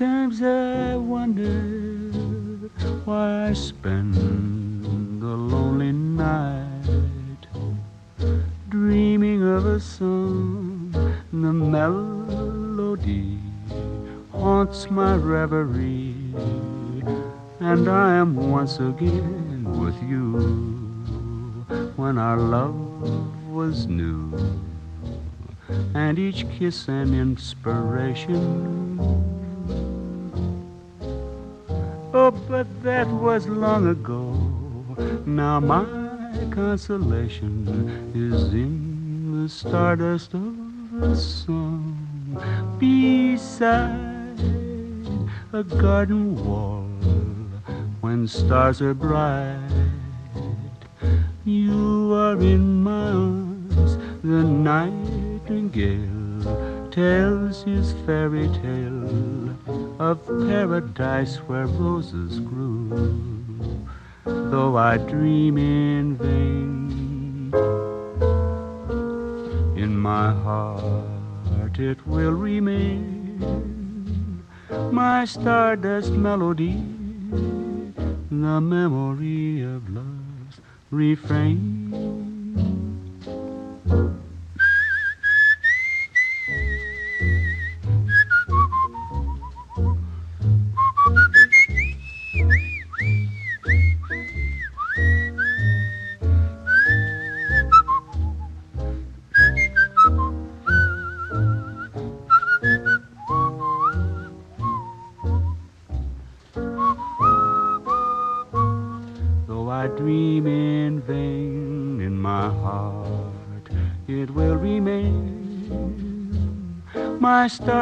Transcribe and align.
Sometimes 0.00 0.40
I 0.40 0.96
wonder 0.96 2.08
why 3.04 3.48
I 3.48 3.52
spend 3.52 4.14
the 5.20 5.26
lonely 5.26 5.92
night 5.92 7.46
dreaming 8.70 9.42
of 9.42 9.66
a 9.66 9.78
song. 9.78 10.90
The 11.30 11.52
melody 11.52 13.40
haunts 14.32 14.90
my 14.90 15.16
reverie, 15.16 16.14
and 17.60 17.86
I 17.86 18.14
am 18.14 18.50
once 18.50 18.78
again 18.78 19.66
with 19.78 20.02
you 20.02 20.32
when 21.96 22.16
our 22.16 22.38
love 22.38 23.50
was 23.50 23.86
new 23.86 24.32
and 25.94 26.18
each 26.18 26.46
kiss 26.58 26.88
an 26.88 27.12
inspiration. 27.12 29.19
Oh, 32.30 32.42
but 32.48 32.68
that 32.84 33.08
was 33.08 33.48
long 33.48 33.88
ago. 33.88 34.30
Now 35.26 35.58
my 35.58 35.82
consolation 36.52 37.66
is 38.14 38.54
in 38.54 39.42
the 39.42 39.48
stardust 39.48 40.34
of 40.34 41.02
a 41.02 41.16
song 41.16 41.98
beside 42.78 44.38
a 45.52 45.64
garden 45.64 46.36
wall 46.46 46.86
when 48.00 48.28
stars 48.28 48.80
are 48.80 48.94
bright. 48.94 49.90
You 51.44 52.14
are 52.14 52.38
in 52.40 52.84
my 52.84 53.10
arms, 53.10 53.96
the 54.22 54.44
nightingale 54.44 56.19
tells 57.00 57.62
his 57.62 57.94
fairy 58.04 58.46
tale 58.62 59.56
of 59.98 60.18
paradise 60.50 61.36
where 61.48 61.66
roses 61.66 62.40
grew. 62.40 62.90
Though 64.26 64.76
I 64.76 64.98
dream 64.98 65.56
in 65.56 66.16
vain, 66.16 67.52
in 69.82 69.96
my 69.96 70.30
heart 70.44 71.78
it 71.78 72.06
will 72.06 72.32
remain 72.32 73.40
my 74.92 75.24
stardust 75.24 76.12
melody, 76.12 76.74
the 78.30 78.60
memory 78.60 79.62
of 79.62 79.88
love's 79.88 80.60
refrain. 80.90 81.80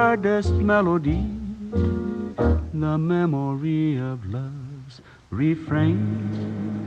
My 0.08 0.14
stardust 0.14 0.54
melody, 0.54 1.22
the 2.72 2.96
memory 2.96 3.98
of 3.98 4.24
love's 4.24 5.02
refrain. 5.30 6.77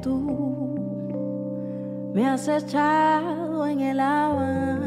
Tú 0.00 0.70
me 2.14 2.26
has 2.26 2.48
echado 2.48 3.66
en 3.66 3.80
el 3.80 4.00
abandono. 4.00 4.77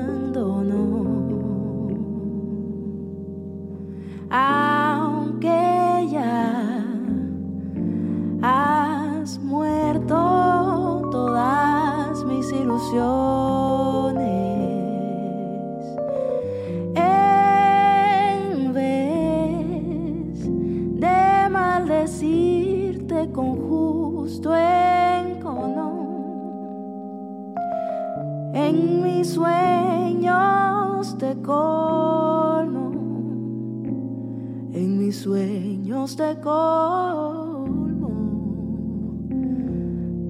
Te 36.08 36.36
colmo 36.42 38.10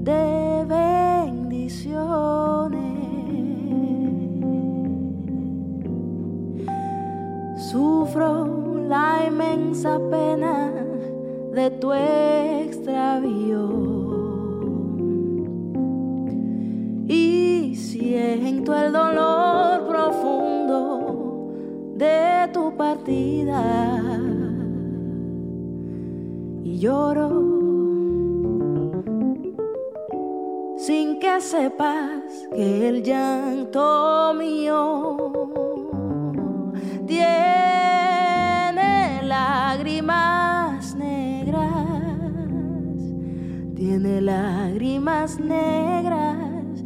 de 0.04 0.66
bendiciones. 0.68 2.02
Sufro 7.72 8.86
la 8.90 9.24
inmensa 9.28 9.98
pena 10.10 10.74
de 11.54 11.70
tu 11.80 11.94
extravío. 11.94 13.70
Y 17.08 17.76
siento 17.76 18.76
el 18.76 18.92
dolor 18.92 19.88
profundo 19.88 21.54
de 21.96 22.50
tu 22.52 22.76
partida. 22.76 24.01
Lloro 26.82 27.30
sin 30.78 31.20
que 31.20 31.40
sepas 31.40 32.24
que 32.56 32.88
el 32.90 33.04
llanto 33.04 34.34
mío 34.34 35.16
tiene 37.06 38.02
lágrimas 39.22 40.96
negras, 40.96 41.70
tiene 43.76 44.20
lágrimas 44.22 45.40
negras 45.40 46.84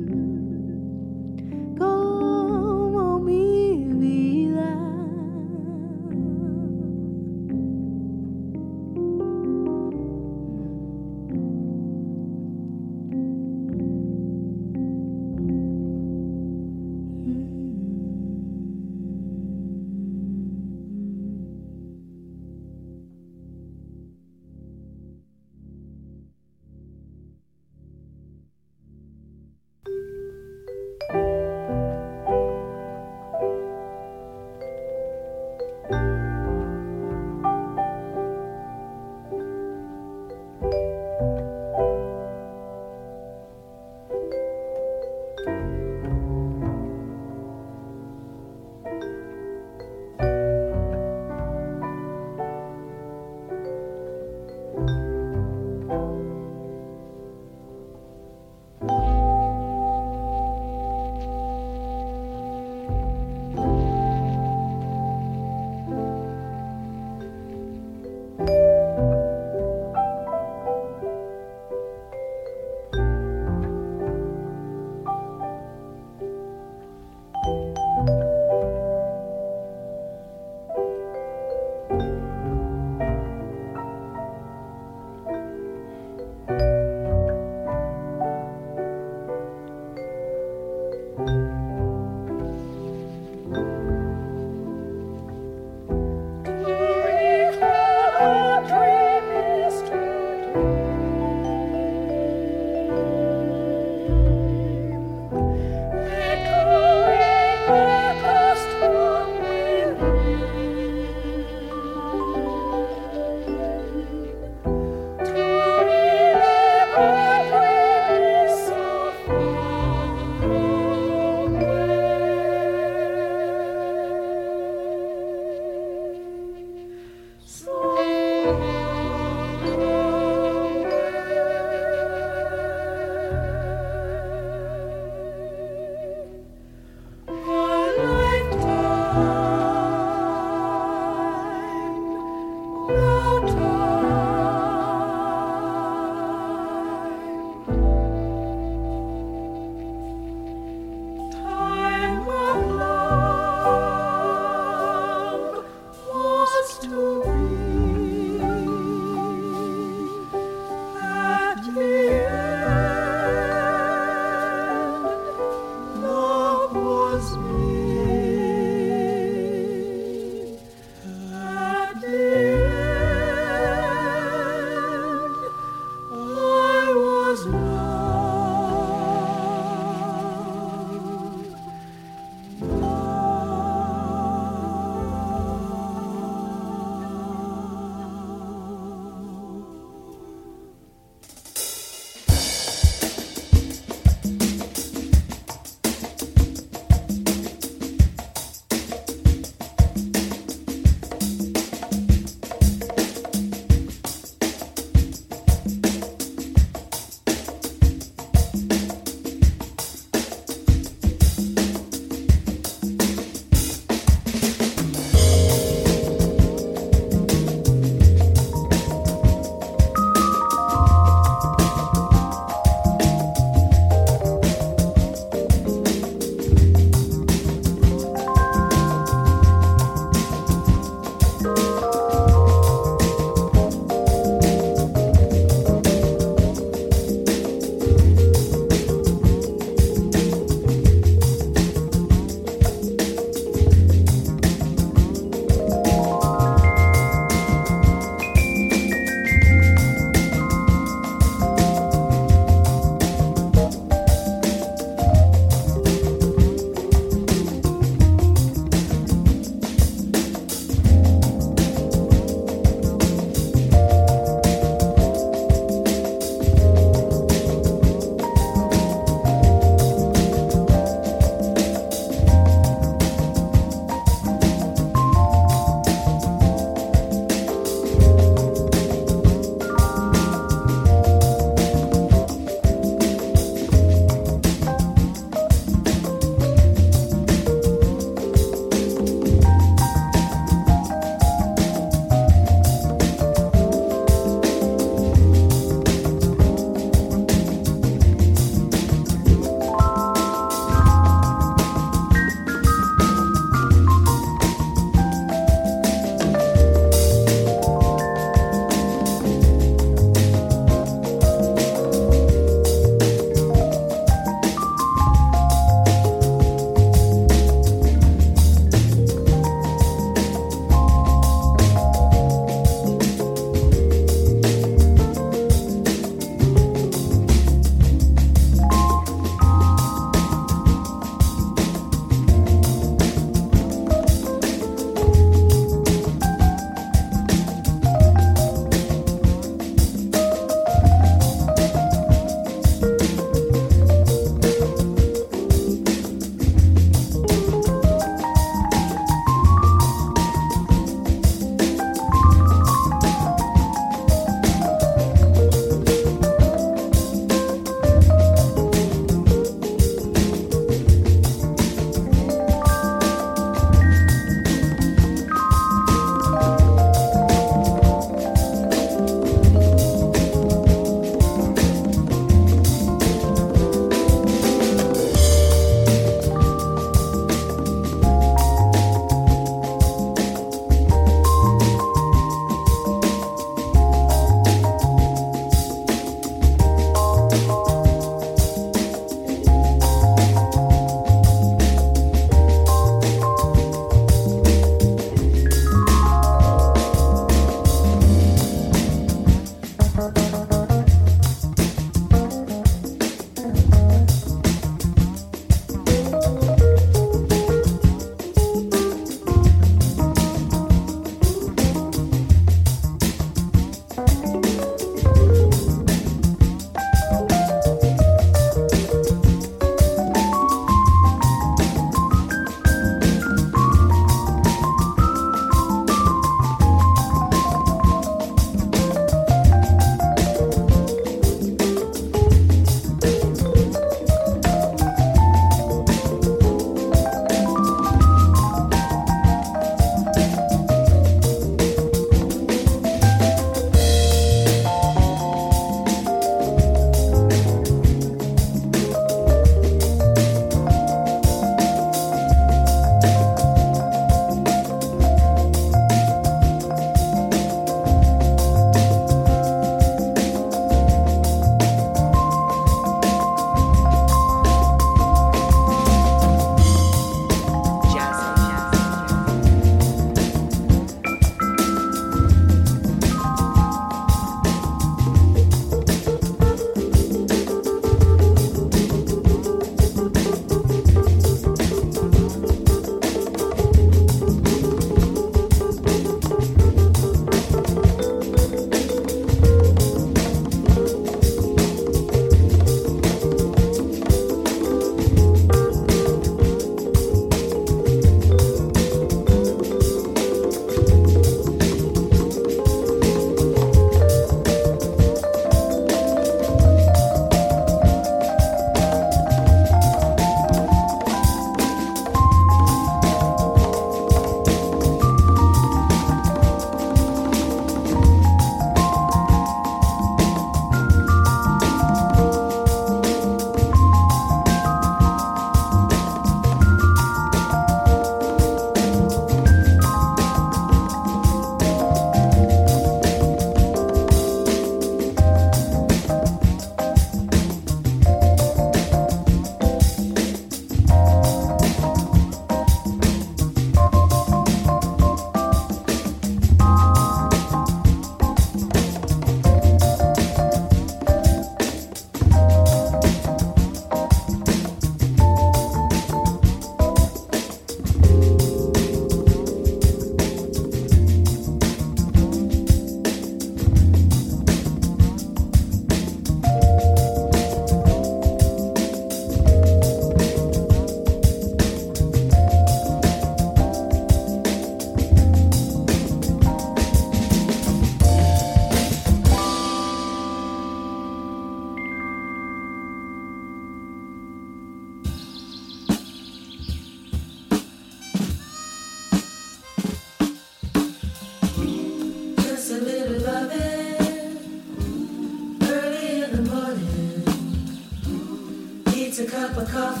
cup 599.61 599.67
of 599.67 599.73
coffee 599.73 600.00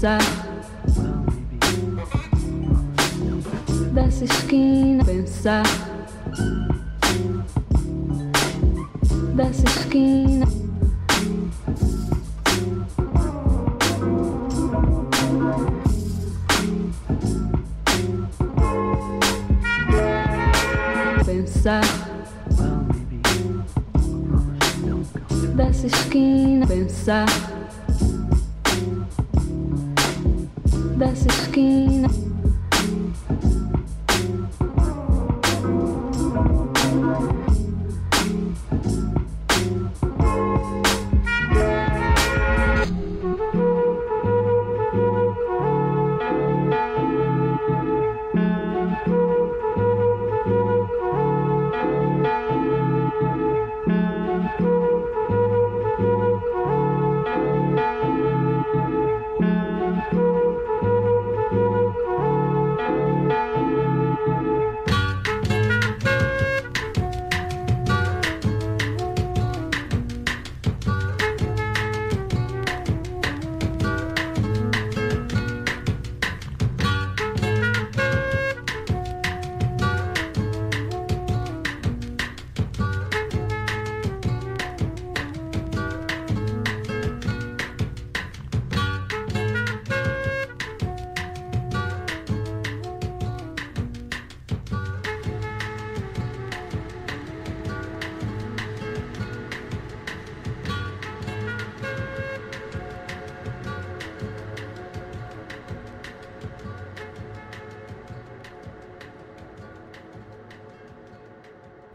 inside 0.00 0.37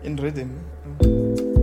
in 0.03 0.15
rhythm. 0.17 0.49
Mm. 1.01 1.62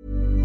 Thank 0.00 0.37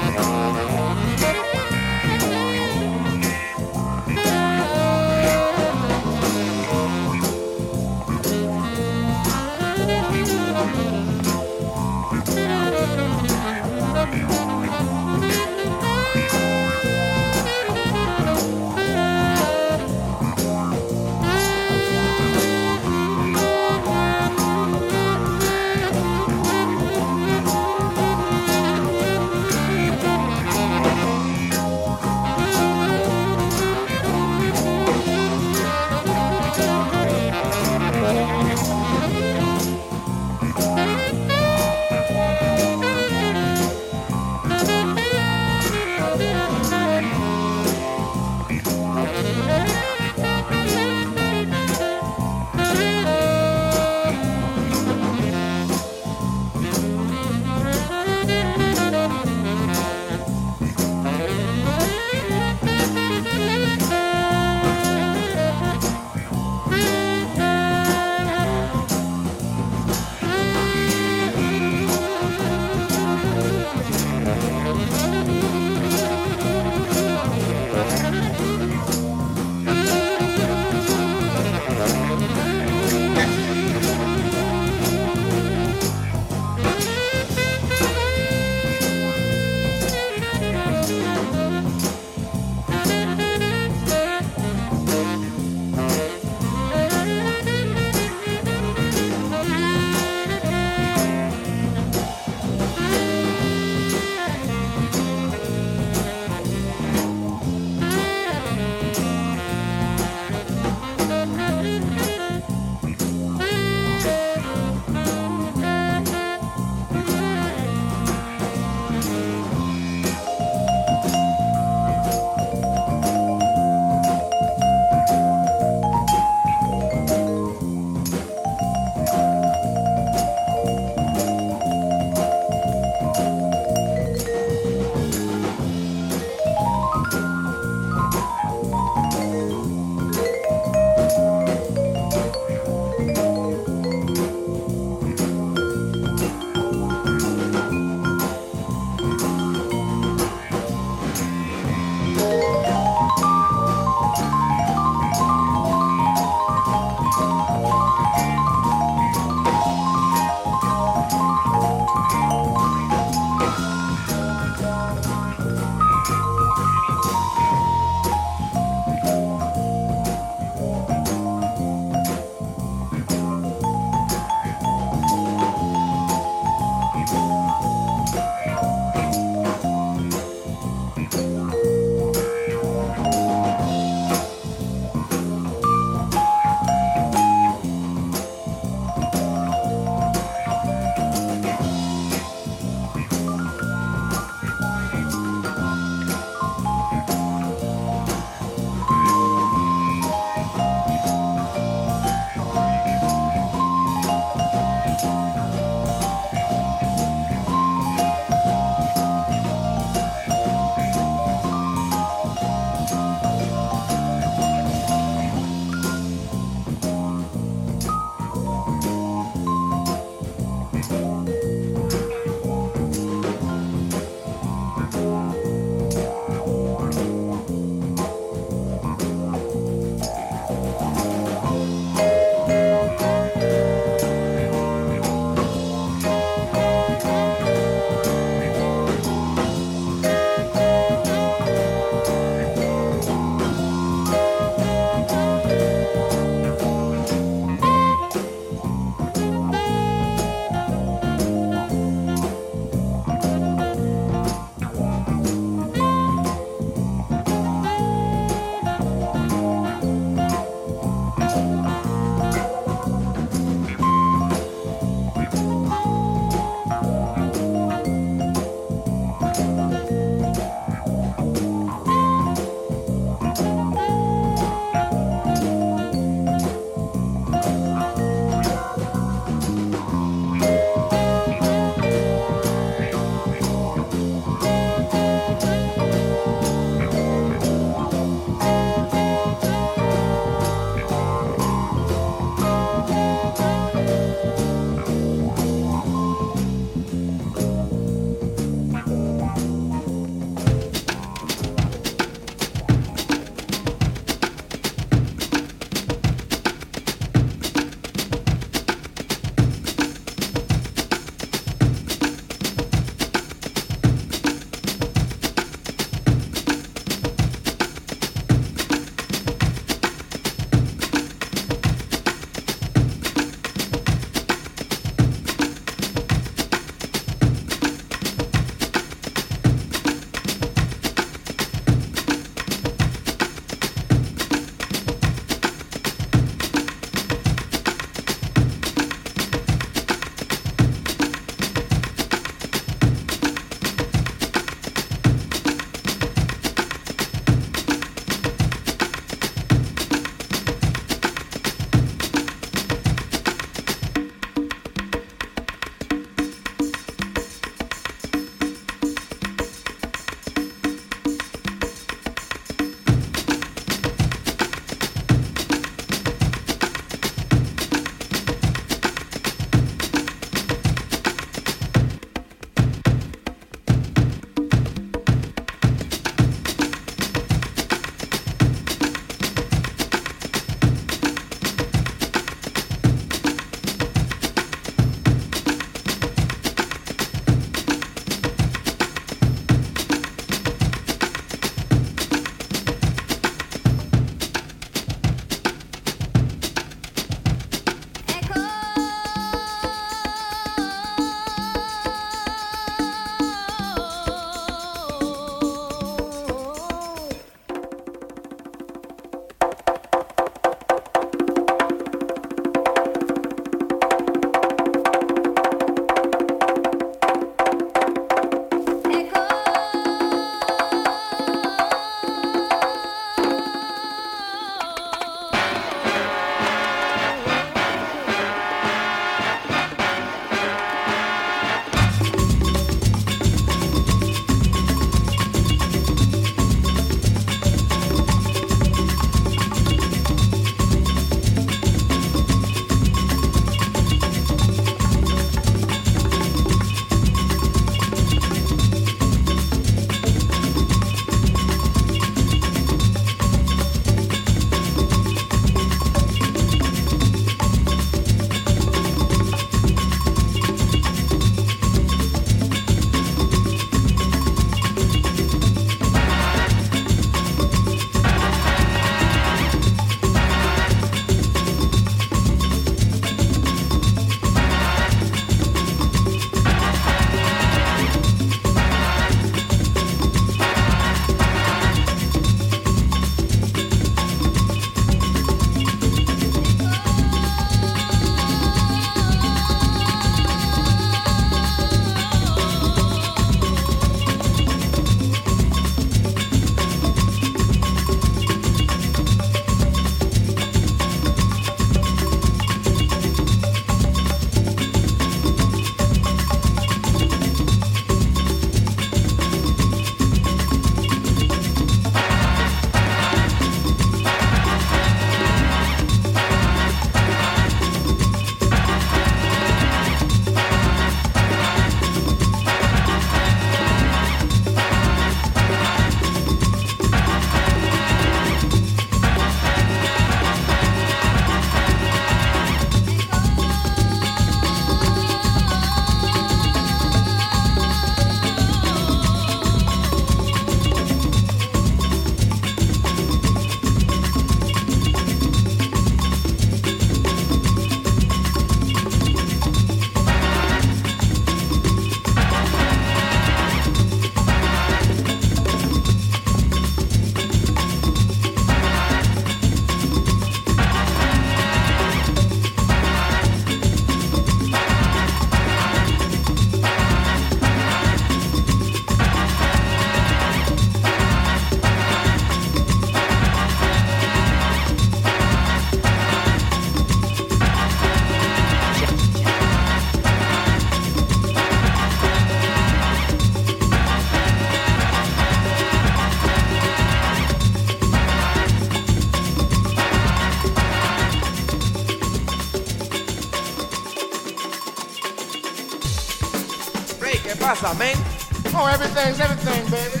Everything, 598.98 599.64
baby. 599.70 600.00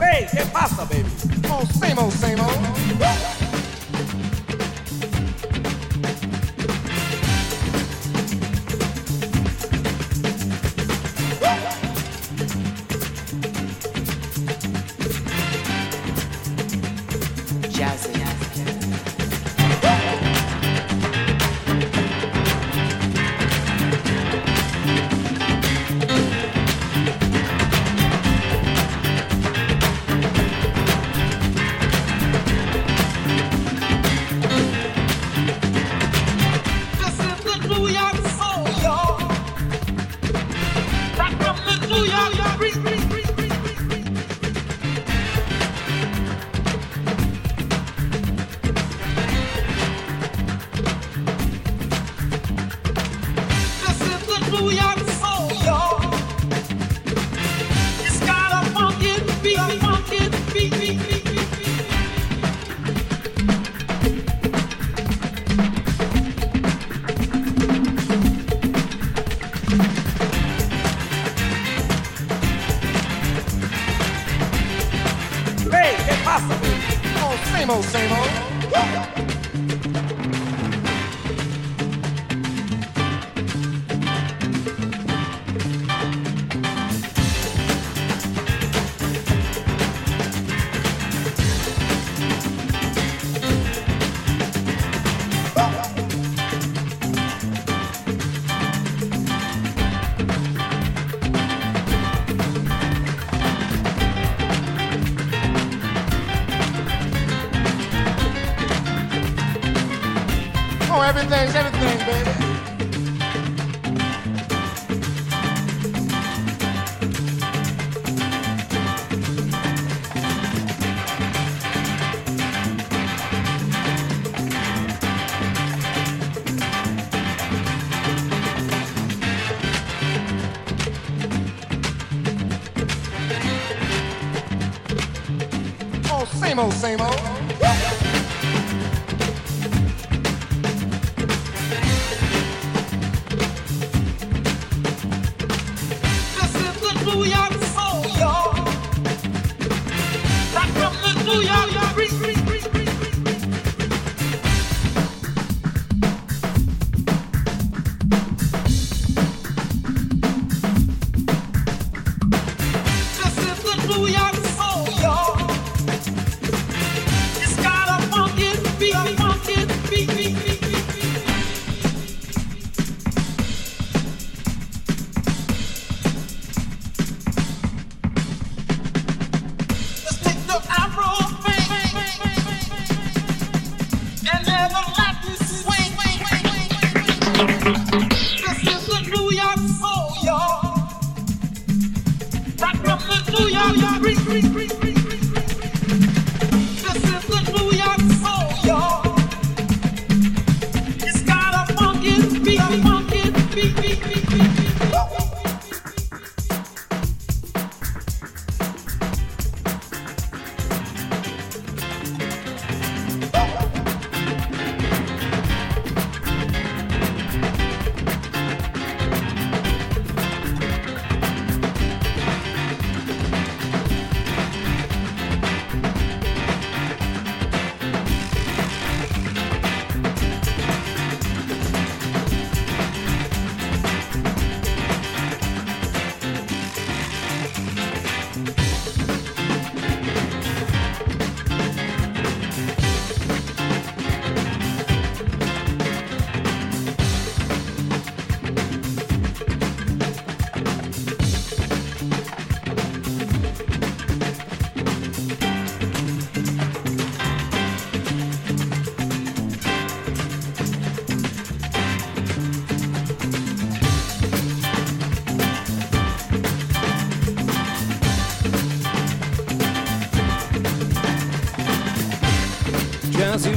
Hey, 0.00 0.26
¿qué 0.32 0.46
pasa? 0.46 0.75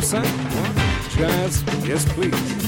son? 0.10 0.23
Jazz, 1.15 1.64
yes 1.86 2.03
please. 2.14 2.59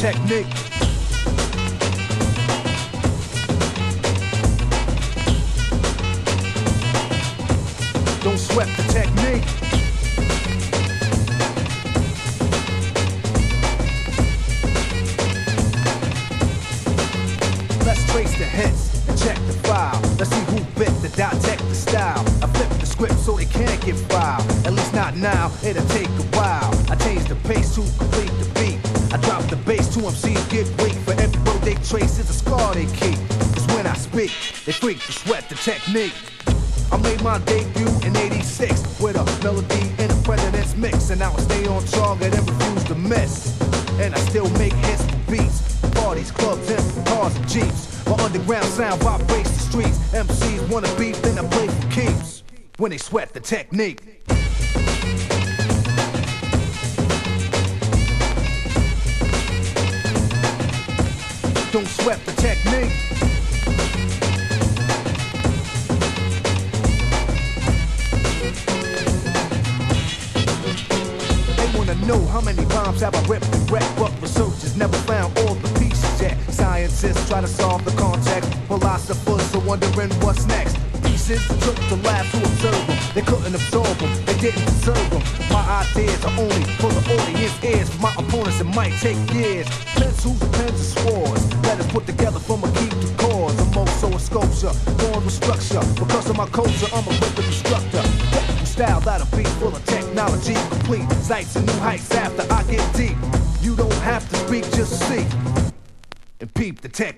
technique. 0.00 0.49
technique. 35.92 36.14
I 36.92 36.96
made 36.98 37.22
my 37.22 37.38
debut 37.40 37.88
in 38.04 38.16
86 38.16 39.00
with 39.00 39.16
a 39.16 39.24
melody 39.42 39.92
in 40.02 40.10
a 40.10 40.22
president's 40.22 40.76
mix, 40.76 41.10
and 41.10 41.22
I 41.22 41.30
will 41.30 41.38
stay 41.38 41.66
on 41.66 41.84
target 41.84 42.34
and 42.34 42.48
refuse 42.48 42.84
to 42.84 42.94
miss. 42.94 43.60
And 44.00 44.14
I 44.14 44.18
still 44.18 44.48
make 44.50 44.72
hits 44.72 45.04
for 45.04 45.30
beats, 45.30 45.78
parties, 45.92 46.30
clubs, 46.30 46.68
and 46.70 47.06
cars 47.06 47.34
and 47.36 47.48
jeeps. 47.48 48.06
My 48.06 48.14
underground 48.24 48.66
sound 48.66 49.02
vibrates 49.02 49.50
the 49.50 49.58
streets. 49.58 49.98
MCs 50.12 50.68
wanna 50.68 50.92
beef, 50.96 51.20
then 51.22 51.38
I 51.38 51.48
play 51.48 51.68
for 51.68 51.90
keeps 51.90 52.42
when 52.78 52.90
they 52.90 52.98
sweat 52.98 53.32
the 53.32 53.40
technique. 53.40 54.09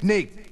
technique. 0.03 0.52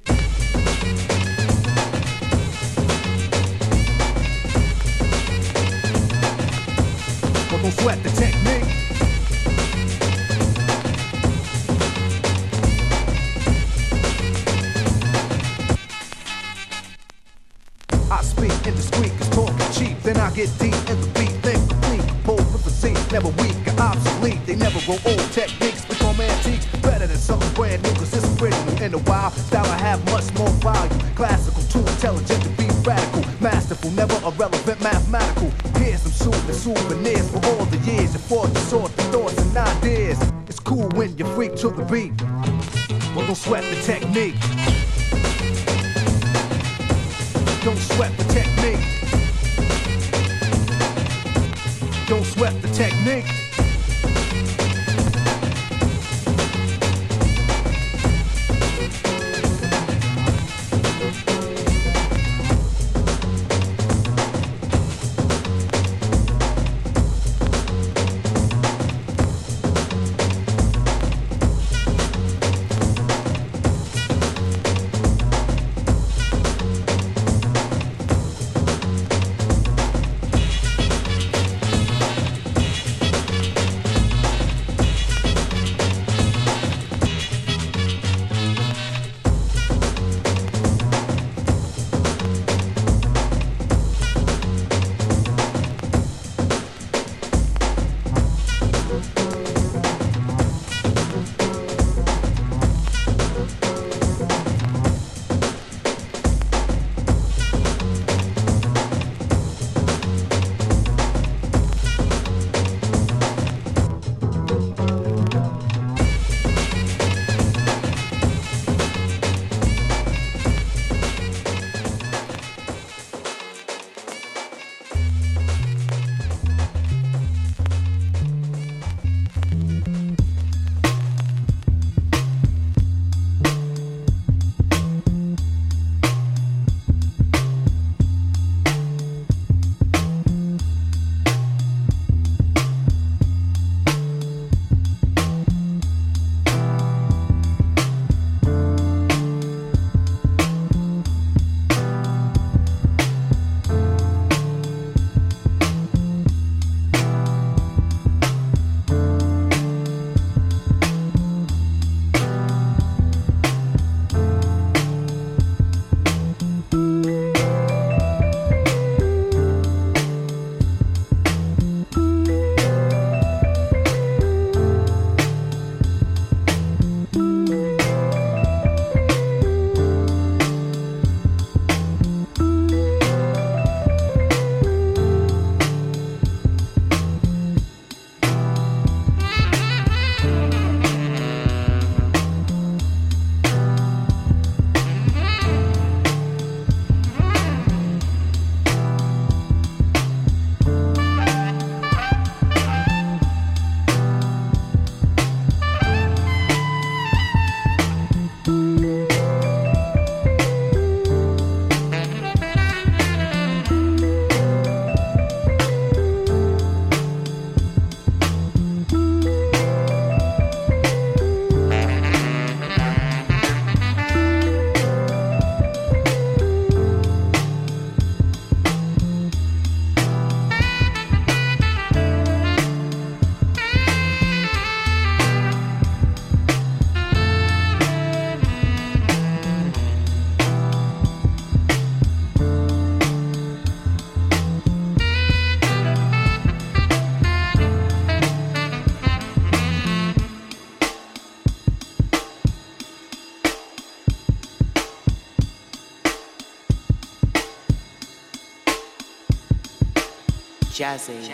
Jazzy, 260.91 261.33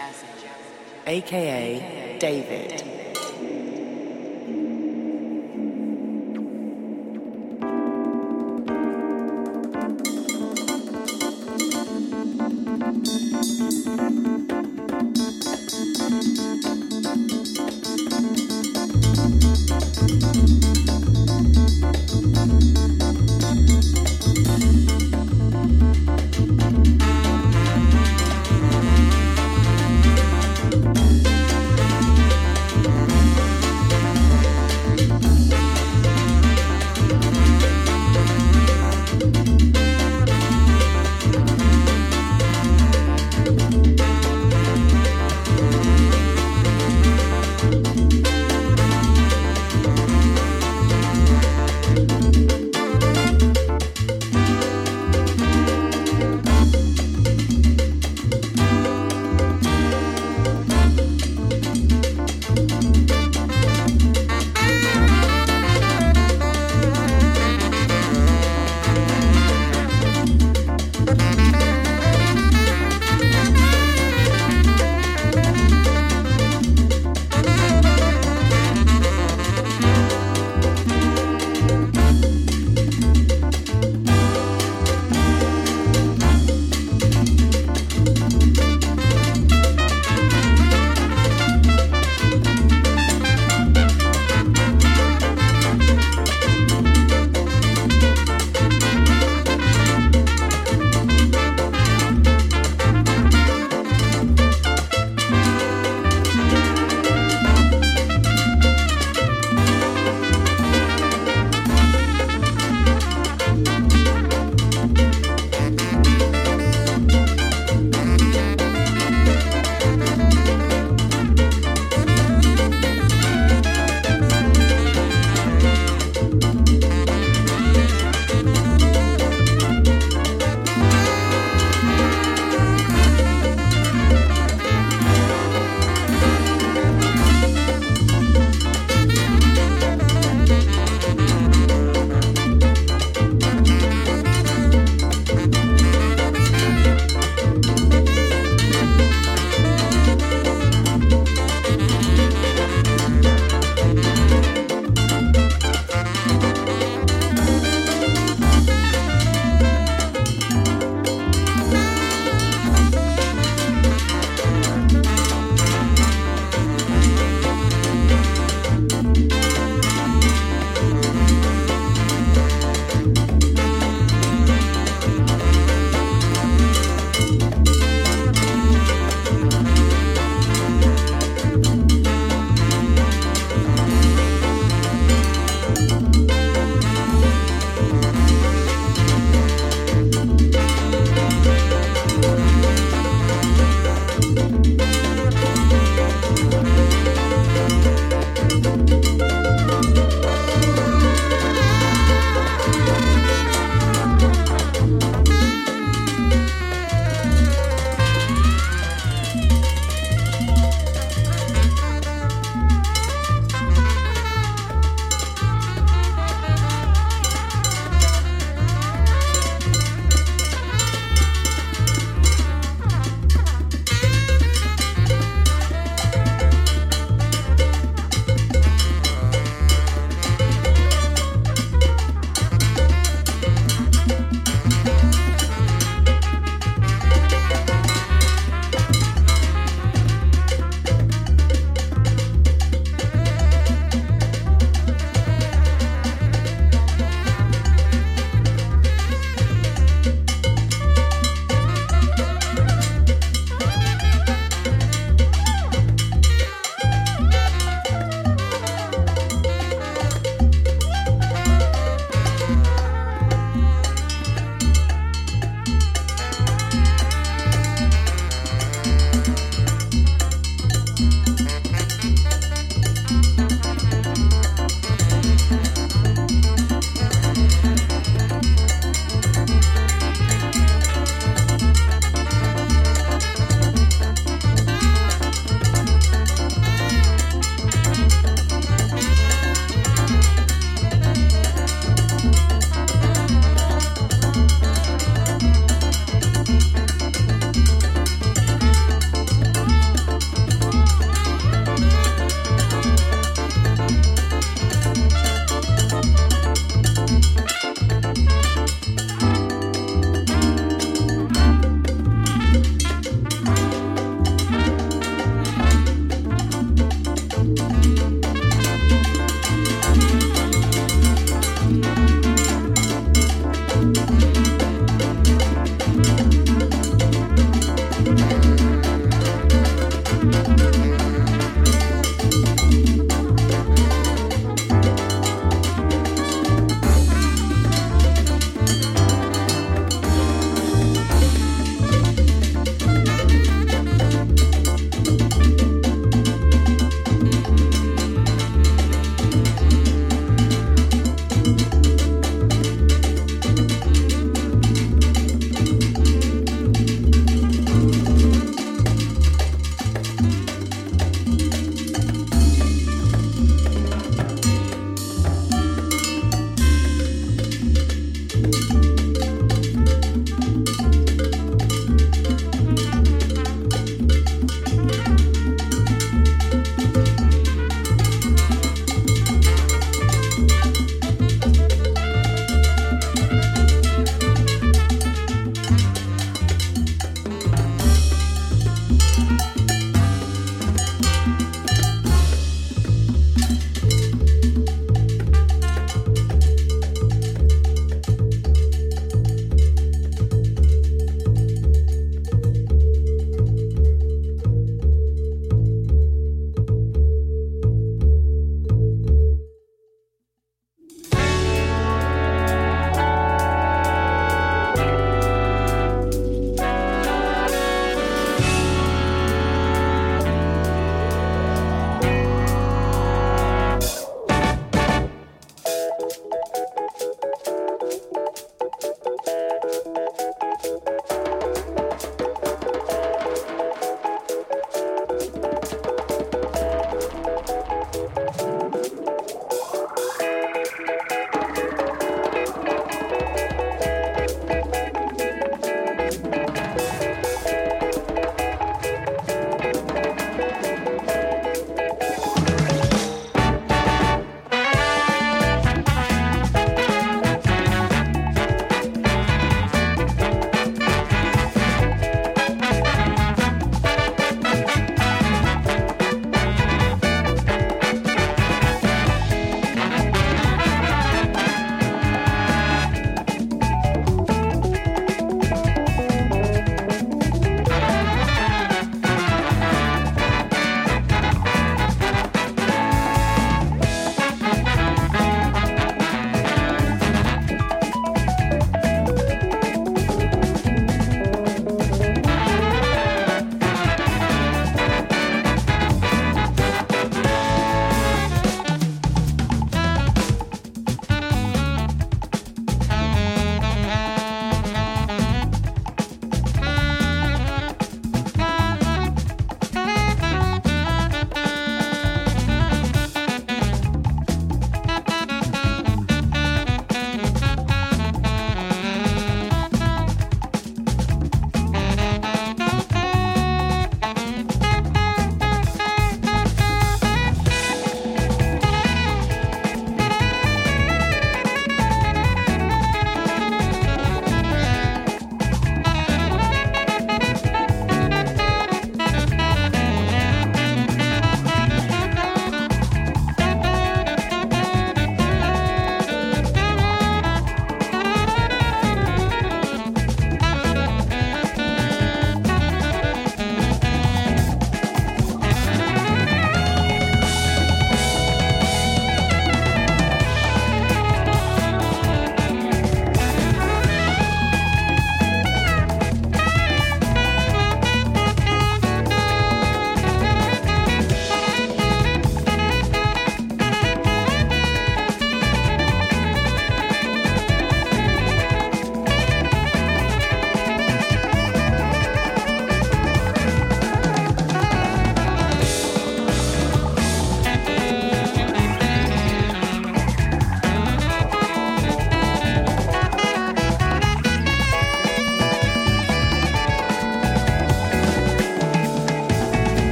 aka 1.07 2.19
David. 2.19 2.76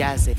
Jazzy. 0.00 0.34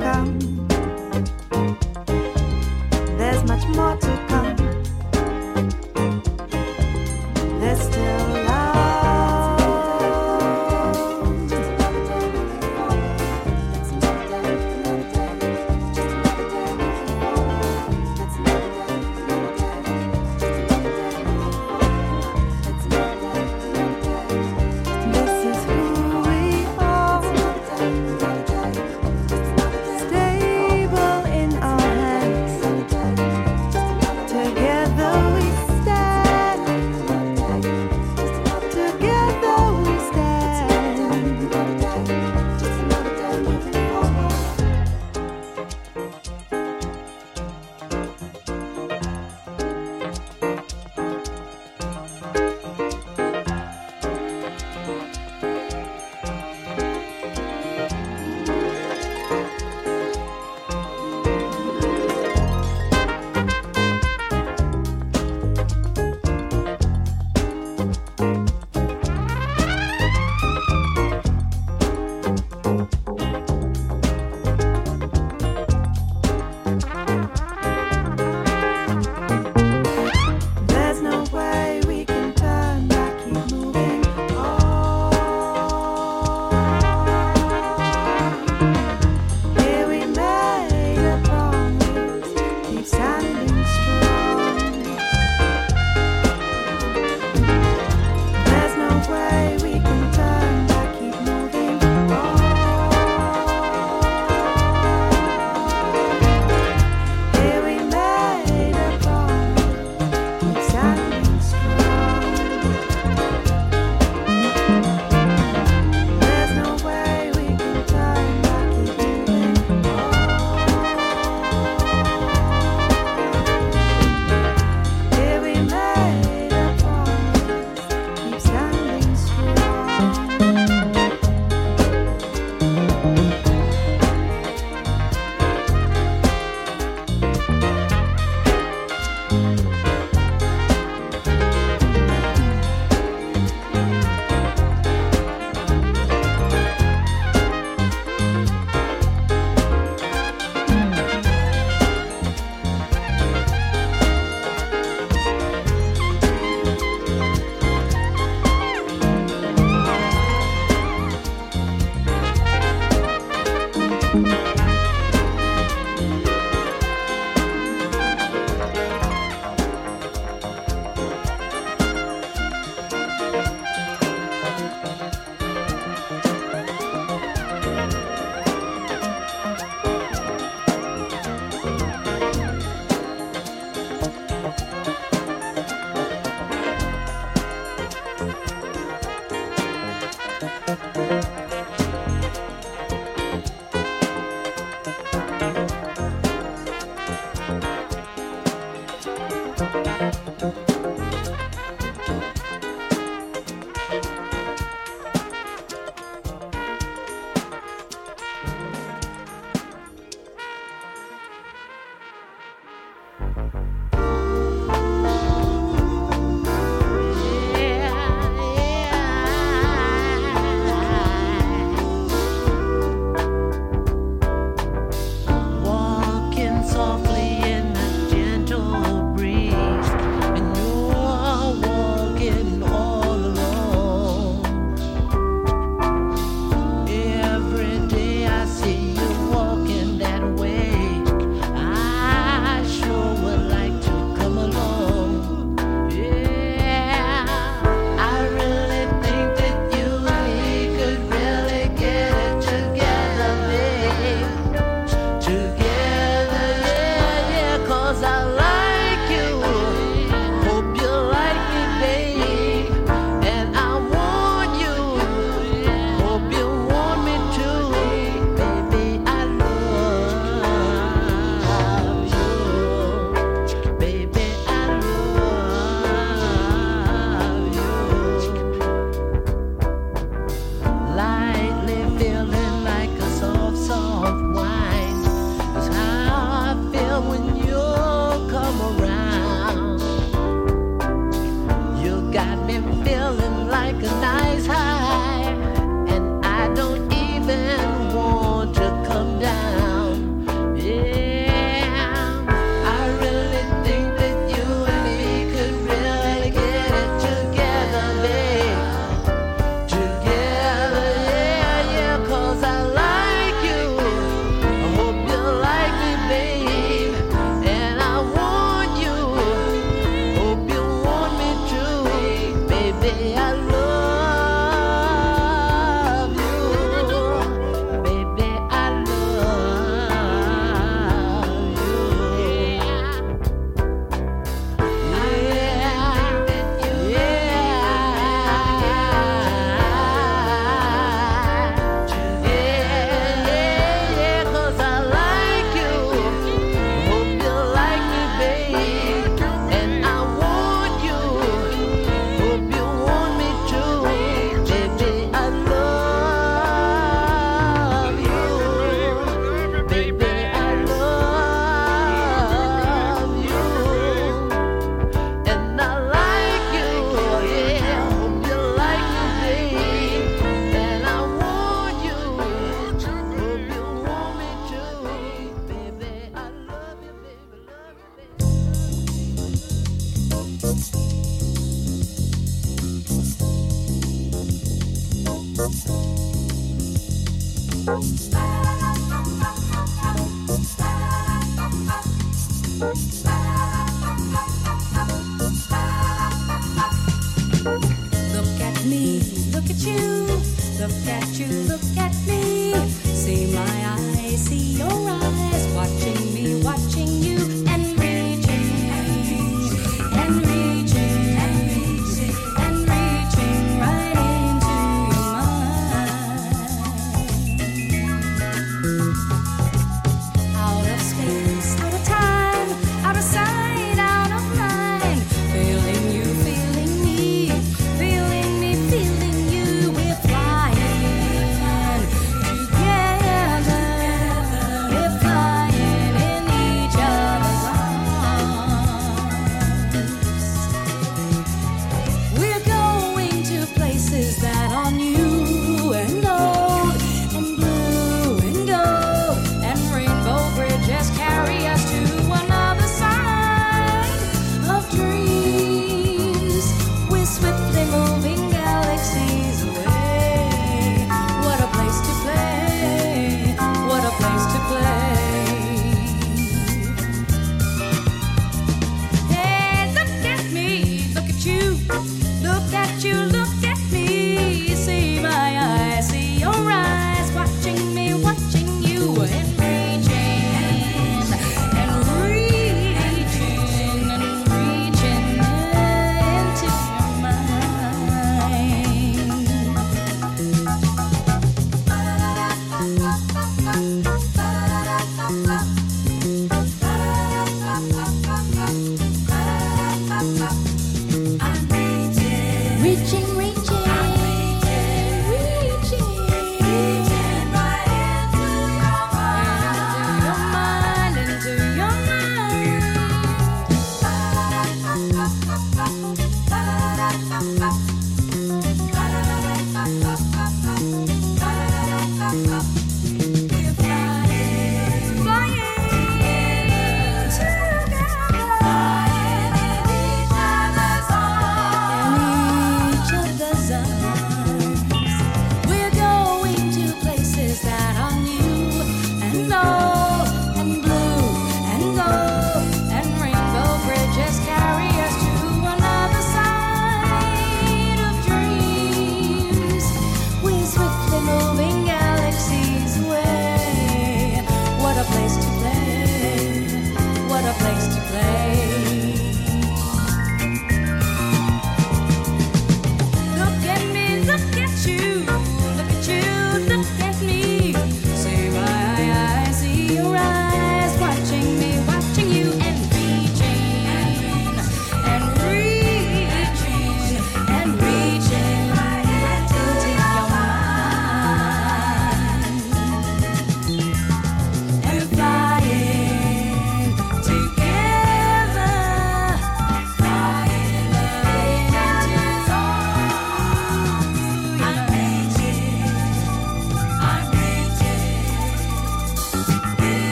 Come. 0.00 0.75